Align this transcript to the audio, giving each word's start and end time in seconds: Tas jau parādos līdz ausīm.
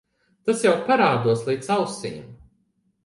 Tas 0.49 0.63
jau 0.67 0.71
parādos 0.87 1.45
līdz 1.51 1.71
ausīm. 1.77 2.19